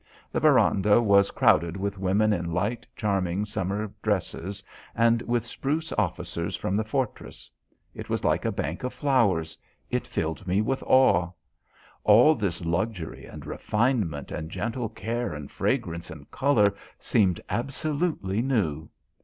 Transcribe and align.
The 0.31 0.39
verandah 0.39 0.99
was 0.99 1.29
crowded 1.29 1.77
with 1.77 1.99
women 1.99 2.33
in 2.33 2.51
light, 2.51 2.87
charming 2.95 3.45
summer 3.45 3.93
dresses, 4.01 4.63
and 4.95 5.21
with 5.21 5.45
spruce 5.45 5.91
officers 5.95 6.55
from 6.55 6.75
the 6.75 6.83
Fortress. 6.83 7.51
It 7.93 8.09
was 8.09 8.23
like 8.23 8.43
a 8.43 8.51
bank 8.51 8.83
of 8.83 8.93
flowers. 8.95 9.59
It 9.91 10.07
filled 10.07 10.47
me 10.47 10.59
with 10.59 10.81
awe. 10.87 11.29
All 12.03 12.33
this 12.33 12.65
luxury 12.65 13.25
and 13.27 13.45
refinement 13.45 14.31
and 14.31 14.49
gentle 14.49 14.89
care 14.89 15.35
and 15.35 15.51
fragrance 15.51 16.09
and 16.09 16.31
colour 16.31 16.73
seemed 16.99 17.39
absolutely 17.47 18.41
new. 18.41 18.89